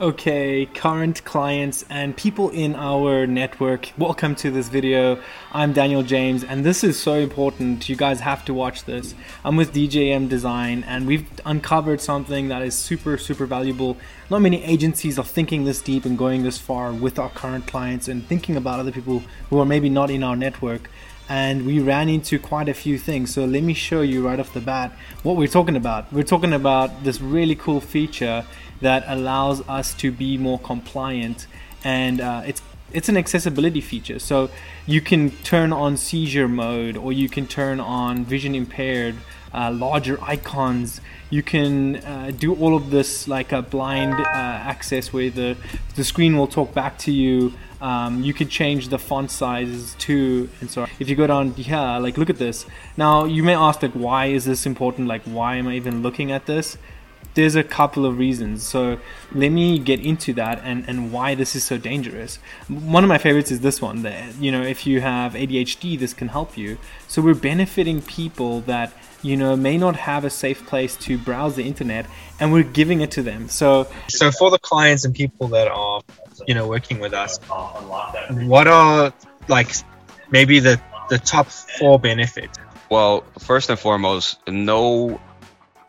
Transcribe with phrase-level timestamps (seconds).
[0.00, 5.20] Okay, current clients and people in our network, welcome to this video.
[5.50, 7.88] I'm Daniel James, and this is so important.
[7.88, 9.16] You guys have to watch this.
[9.44, 13.96] I'm with DJM Design, and we've uncovered something that is super, super valuable.
[14.30, 18.06] Not many agencies are thinking this deep and going this far with our current clients
[18.06, 20.88] and thinking about other people who are maybe not in our network
[21.28, 23.34] and we ran into quite a few things.
[23.34, 24.92] So let me show you right off the bat
[25.22, 26.12] what we're talking about.
[26.12, 28.44] We're talking about this really cool feature
[28.80, 31.46] that allows us to be more compliant,
[31.84, 34.18] and uh, it's it's an accessibility feature.
[34.18, 34.50] So
[34.86, 39.16] you can turn on seizure mode, or you can turn on vision impaired,
[39.52, 41.00] uh, larger icons.
[41.30, 45.56] You can uh, do all of this like a blind uh, access where the
[45.96, 47.52] the screen will talk back to you.
[47.80, 51.98] Um, you could change the font sizes too and so if you go down here
[52.00, 55.54] like look at this now you may ask like why is this important like why
[55.54, 56.76] am i even looking at this
[57.34, 58.66] there's a couple of reasons.
[58.66, 58.98] So
[59.32, 62.36] let me get into that and, and why this is so dangerous.
[62.68, 66.14] One of my favorites is this one that you know if you have adhd this
[66.14, 66.78] can help you.
[67.06, 71.56] So we're benefiting people that you know may not have a safe place to browse
[71.56, 72.06] the internet
[72.40, 73.48] and we're giving it to them.
[73.48, 76.02] So so for the clients and people that are
[76.46, 79.12] you know working with us what are
[79.48, 79.74] like
[80.30, 82.58] maybe the the top four benefits?
[82.90, 85.20] Well first and foremost no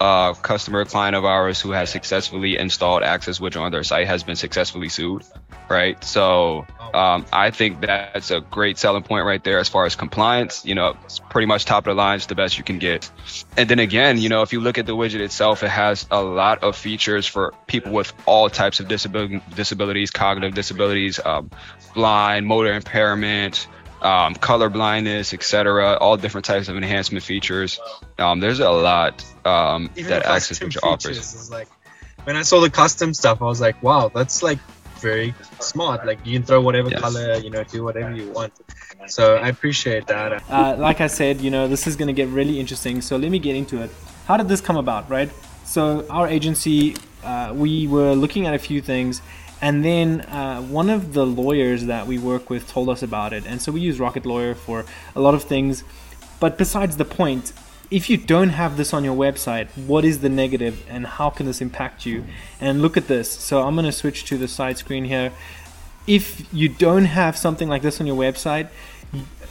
[0.00, 4.22] uh, customer client of ours who has successfully installed access widget on their site has
[4.22, 5.24] been successfully sued
[5.68, 6.02] right?
[6.02, 10.64] So um, i think that's a great selling point right there as far as compliance
[10.64, 13.10] you know it's pretty much top of the line it's the best you can get.
[13.56, 16.22] And then again you know if you look at the widget itself it has a
[16.22, 21.50] lot of features for people with all types of disability, disabilities cognitive disabilities um,
[21.94, 23.66] blind motor impairment
[24.02, 25.96] um, color blindness, etc.
[26.00, 27.80] All different types of enhancement features.
[28.18, 31.50] Um, there's a lot um, that Access Feature offers.
[31.50, 31.68] Like,
[32.24, 34.58] when I saw the custom stuff, I was like, wow, that's like
[34.98, 36.06] very smart.
[36.06, 37.00] Like you can throw whatever yes.
[37.00, 38.52] color, you know, do whatever you want.
[39.06, 40.42] So I appreciate that.
[40.50, 43.00] Uh, like I said, you know, this is going to get really interesting.
[43.00, 43.90] So let me get into it.
[44.26, 45.30] How did this come about, right?
[45.64, 49.22] So our agency, uh, we were looking at a few things
[49.60, 53.44] and then uh, one of the lawyers that we work with told us about it.
[53.46, 54.84] And so we use Rocket Lawyer for
[55.16, 55.82] a lot of things.
[56.38, 57.52] But besides the point,
[57.90, 61.46] if you don't have this on your website, what is the negative and how can
[61.46, 62.24] this impact you?
[62.60, 63.30] And look at this.
[63.30, 65.32] So I'm going to switch to the side screen here.
[66.06, 68.68] If you don't have something like this on your website,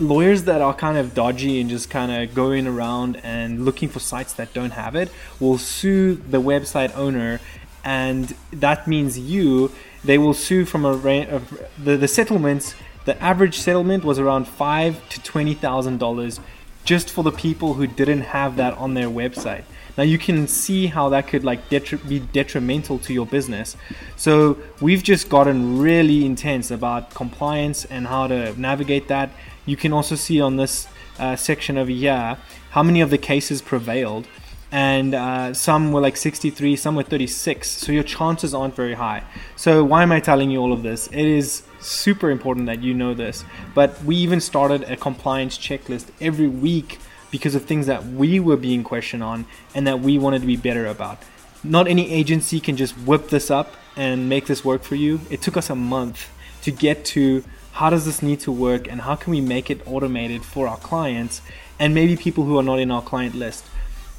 [0.00, 4.00] lawyers that are kind of dodgy and just kind of going around and looking for
[4.00, 7.40] sites that don't have it will sue the website owner
[7.84, 9.70] and that means you
[10.04, 12.74] they will sue from a range of the, the settlements
[13.04, 16.40] the average settlement was around five to twenty thousand dollars
[16.84, 19.64] just for the people who didn't have that on their website.
[19.96, 23.76] Now you can see how that could like detri- be detrimental to your business.
[24.16, 29.30] So we've just gotten really intense about compliance and how to navigate that.
[29.66, 30.88] You can also see on this
[31.18, 32.38] uh, section over here
[32.70, 34.26] how many of the cases prevailed
[34.72, 37.68] and uh, some were like 63, some were 36.
[37.68, 39.22] So your chances aren't very high.
[39.54, 41.08] So why am I telling you all of this?
[41.08, 43.44] It is super important that you know this.
[43.74, 46.98] But we even started a compliance checklist every week
[47.30, 49.44] because of things that we were being questioned on
[49.74, 51.18] and that we wanted to be better about.
[51.62, 55.20] Not any agency can just whip this up and make this work for you.
[55.30, 56.30] It took us a month
[56.62, 59.86] to get to how does this need to work and how can we make it
[59.86, 61.42] automated for our clients
[61.78, 63.64] and maybe people who are not in our client list.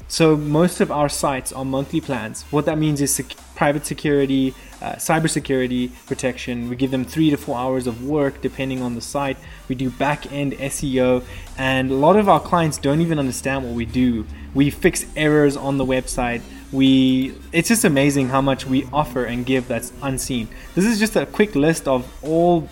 [0.08, 2.42] So most of our sites are monthly plans.
[2.50, 6.68] What that means is sec- private security, uh, cybersecurity protection.
[6.68, 9.36] We give them three to four hours of work depending on the site.
[9.68, 11.24] We do back end SEO,
[11.56, 14.26] and a lot of our clients don't even understand what we do.
[14.54, 16.42] We fix errors on the website.
[16.70, 20.48] We it's just amazing how much we offer and give that's unseen.
[20.74, 22.68] This is just a quick list of all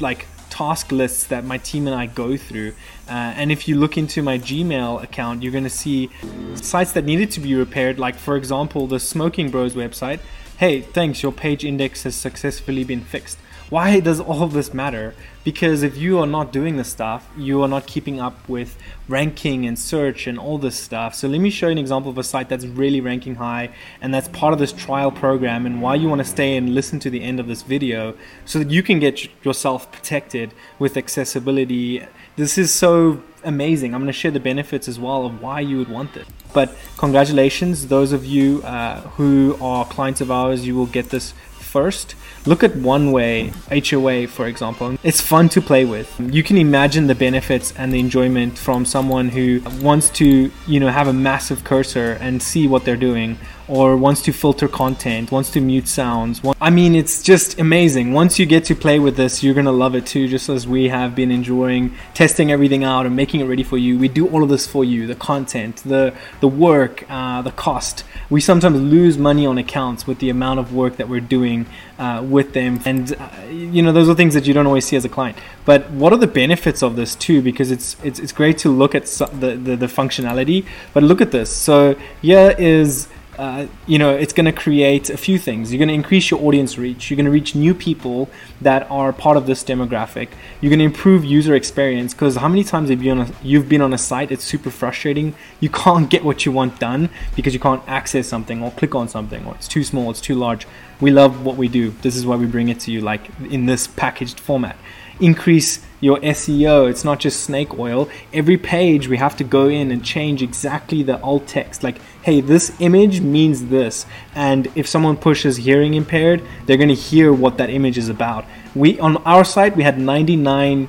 [0.00, 2.72] like task lists that my team and I go through.
[3.08, 6.10] Uh, and if you look into my Gmail account, you're going to see
[6.54, 10.20] sites that needed to be repaired, like, for example, the Smoking Bros website.
[10.58, 13.38] Hey, thanks, your page index has successfully been fixed.
[13.70, 15.14] Why does all this matter?
[15.44, 18.76] Because if you are not doing this stuff, you are not keeping up with
[19.08, 21.14] ranking and search and all this stuff.
[21.14, 23.70] So let me show you an example of a site that's really ranking high
[24.00, 27.00] and that's part of this trial program and why you want to stay and listen
[27.00, 28.14] to the end of this video
[28.44, 32.06] so that you can get yourself protected with accessibility.
[32.36, 33.94] This is so amazing.
[33.94, 36.26] I'm going to share the benefits as well of why you would want this.
[36.52, 41.34] But congratulations, those of you uh, who are clients of ours, you will get this
[41.72, 42.14] first.
[42.44, 44.98] Look at One Way HOA, for example.
[45.02, 46.08] It's fun to play with.
[46.20, 50.88] You can imagine the benefits and the enjoyment from someone who wants to, you know,
[50.88, 55.50] have a massive cursor and see what they're doing or wants to filter content, wants
[55.50, 56.40] to mute sounds.
[56.60, 58.12] I mean, it's just amazing.
[58.12, 60.88] Once you get to play with this, you're gonna love it too, just as we
[60.88, 63.98] have been enjoying testing everything out and making it ready for you.
[63.98, 68.04] We do all of this for you: the content, the the work, uh, the cost.
[68.30, 71.66] We sometimes lose money on accounts with the amount of work that we're doing
[71.98, 74.96] uh, with them, and uh, you know those are things that you don't always see
[74.96, 75.38] as a client.
[75.64, 77.42] But what are the benefits of this too?
[77.42, 81.30] Because it's it's, it's great to look at the, the the functionality, but look at
[81.30, 81.50] this.
[81.54, 83.08] So here is
[83.38, 85.72] uh, you know, it's going to create a few things.
[85.72, 87.10] You're going to increase your audience reach.
[87.10, 88.28] You're going to reach new people
[88.60, 90.28] that are part of this demographic.
[90.60, 93.68] You're going to improve user experience because how many times have you on a, you've
[93.68, 94.30] been on a site?
[94.30, 95.34] It's super frustrating.
[95.60, 99.08] You can't get what you want done because you can't access something or click on
[99.08, 100.66] something or it's too small, it's too large.
[101.00, 101.90] We love what we do.
[102.02, 104.76] This is why we bring it to you, like in this packaged format.
[105.20, 106.90] Increase your SEO.
[106.90, 108.10] It's not just snake oil.
[108.32, 111.82] Every page we have to go in and change exactly the alt text.
[111.82, 114.04] Like, hey, this image means this.
[114.34, 118.44] And if someone pushes hearing impaired, they're going to hear what that image is about.
[118.74, 120.88] We on our site we had 99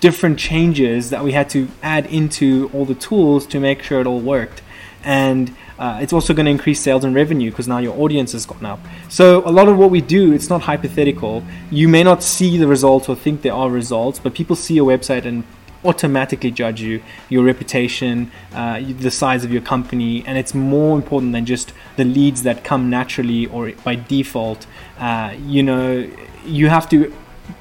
[0.00, 4.06] different changes that we had to add into all the tools to make sure it
[4.06, 4.62] all worked.
[5.02, 8.46] And uh, it's also going to increase sales and revenue because now your audience has
[8.46, 8.80] gone up.
[9.10, 11.44] So a lot of what we do, it's not hypothetical.
[11.70, 14.86] You may not see the results or think there are results, but people see your
[14.86, 15.44] website and
[15.84, 21.32] automatically judge you, your reputation, uh, the size of your company, and it's more important
[21.32, 24.66] than just the leads that come naturally or by default.
[24.98, 26.10] Uh, you know,
[26.46, 27.12] you have to,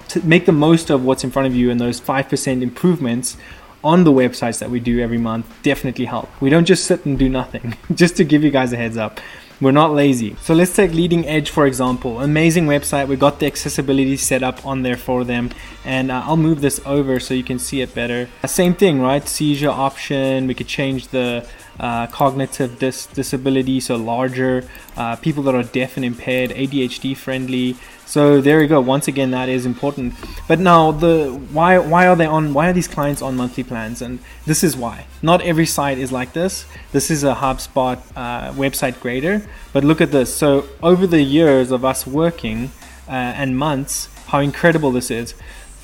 [0.07, 3.35] to make the most of what's in front of you and those 5% improvements
[3.83, 6.29] on the websites that we do every month definitely help.
[6.41, 9.19] We don't just sit and do nothing, just to give you guys a heads up.
[9.61, 10.35] We're not lazy.
[10.41, 12.19] So let's take Leading Edge for example.
[12.19, 13.07] Amazing website.
[13.07, 15.51] We got the accessibility set up on there for them.
[15.85, 18.27] And uh, I'll move this over so you can see it better.
[18.43, 19.25] Uh, same thing, right?
[19.25, 20.47] Seizure option.
[20.47, 21.47] We could change the
[21.79, 27.75] uh, cognitive dis- disability, so larger, uh, people that are deaf and impaired, ADHD friendly.
[28.05, 28.79] So there you go.
[28.79, 30.13] Once again, that is important.
[30.47, 34.01] But now the why why are they on why are these clients on monthly plans?
[34.01, 35.05] And this is why.
[35.21, 36.65] Not every site is like this.
[36.91, 39.47] This is a HubSpot uh, website grader.
[39.71, 40.35] But look at this.
[40.35, 42.71] So over the years of us working
[43.07, 45.33] uh, and months, how incredible this is.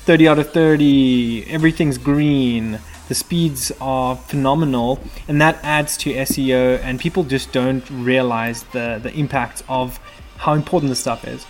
[0.04, 1.46] 30 out of 30.
[1.48, 2.80] Everything's green
[3.10, 9.00] the speeds are phenomenal and that adds to SEO and people just don't realize the
[9.02, 9.98] the impact of
[10.36, 11.44] how important this stuff is.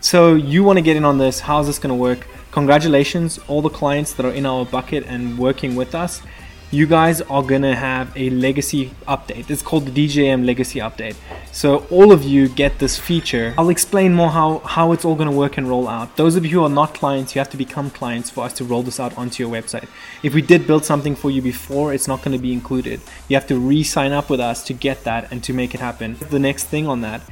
[0.00, 2.26] So you want to get in on this, how's this going to work?
[2.52, 6.22] Congratulations all the clients that are in our bucket and working with us
[6.70, 9.50] you guys are gonna have a legacy update.
[9.50, 11.16] It's called the DJM legacy update.
[11.52, 13.54] So all of you get this feature.
[13.56, 16.16] I'll explain more how, how it's all gonna work and roll out.
[16.16, 18.64] Those of you who are not clients, you have to become clients for us to
[18.64, 19.88] roll this out onto your website.
[20.22, 23.00] If we did build something for you before, it's not gonna be included.
[23.28, 26.16] You have to re-sign up with us to get that and to make it happen.
[26.30, 27.22] The next thing on that,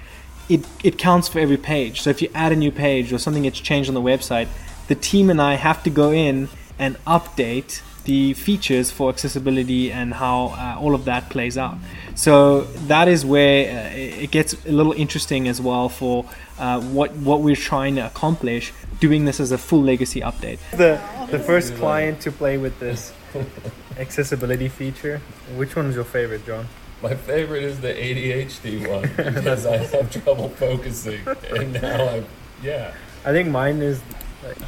[0.49, 2.01] it, it counts for every page.
[2.01, 4.49] So if you add a new page or something gets changed on the website,
[4.89, 10.15] the team and I have to go in and update the features for accessibility and
[10.15, 11.77] how uh, all of that plays out.
[12.15, 16.25] So that is where uh, it gets a little interesting as well for
[16.59, 18.73] uh, what what we're trying to accomplish.
[19.01, 20.59] Doing this as a full legacy update.
[20.73, 21.01] The
[21.31, 23.13] the first client to play with this
[23.99, 25.21] accessibility feature.
[25.57, 26.67] Which one is your favorite, John?
[27.03, 28.89] My favorite is the ADHD
[29.27, 31.21] one because I have trouble focusing,
[31.51, 32.25] and now I
[32.63, 32.95] yeah.
[33.25, 34.01] I think mine is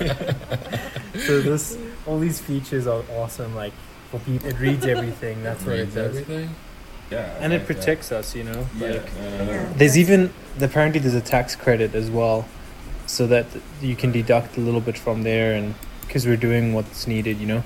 [1.27, 1.77] so this
[2.07, 3.55] all these features are awesome.
[3.55, 3.73] Like
[4.11, 5.43] for people, it reads everything.
[5.43, 6.17] That's what it does.
[6.17, 6.55] Everything.
[7.11, 8.21] Yeah, and it protects that.
[8.21, 8.35] us.
[8.35, 8.89] You know, yeah.
[8.89, 12.47] like uh, there's even apparently there's a tax credit as well,
[13.07, 13.47] so that
[13.81, 17.39] you can deduct a little bit from there, and because we're doing what's needed.
[17.39, 17.63] You know.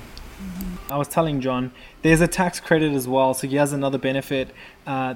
[0.89, 4.49] I was telling John, there's a tax credit as well, so he has another benefit.
[4.87, 5.15] Uh,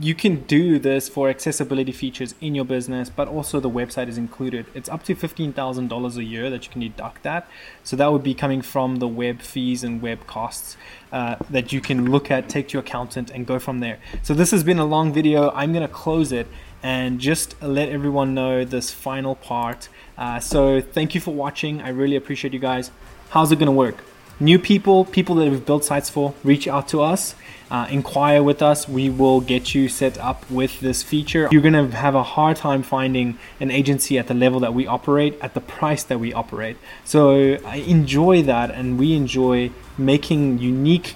[0.00, 4.18] you can do this for accessibility features in your business, but also the website is
[4.18, 4.66] included.
[4.74, 7.48] It's up to $15,000 a year that you can deduct that.
[7.84, 10.76] So that would be coming from the web fees and web costs
[11.12, 13.98] uh, that you can look at, take to your accountant, and go from there.
[14.22, 15.50] So this has been a long video.
[15.50, 16.48] I'm going to close it
[16.82, 19.88] and just let everyone know this final part.
[20.18, 21.80] Uh, so thank you for watching.
[21.80, 22.90] I really appreciate you guys.
[23.30, 24.04] How's it going to work?
[24.40, 27.34] New people, people that we've built sites for, reach out to us
[27.70, 28.88] uh, inquire with us.
[28.88, 31.48] We will get you set up with this feature.
[31.50, 34.86] You're going to have a hard time finding an agency at the level that we
[34.86, 36.76] operate, at the price that we operate.
[37.04, 41.14] So I enjoy that, and we enjoy making unique,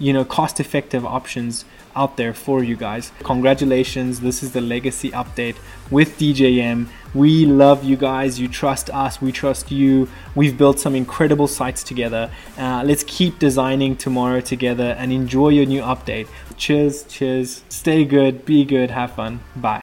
[0.00, 1.64] you know, cost-effective options
[1.94, 3.12] out there for you guys.
[3.22, 4.20] Congratulations.
[4.20, 5.56] This is the legacy update
[5.90, 6.86] with DJM.
[7.14, 8.40] We love you guys.
[8.40, 9.20] You trust us.
[9.20, 10.08] We trust you.
[10.34, 12.30] We've built some incredible sites together.
[12.56, 16.28] Uh, let's keep designing tomorrow together and enjoy your new update.
[16.56, 17.62] Cheers, cheers.
[17.68, 19.40] Stay good, be good, have fun.
[19.56, 19.78] Bye.